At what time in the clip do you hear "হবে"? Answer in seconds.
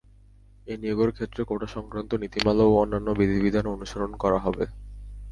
4.45-4.65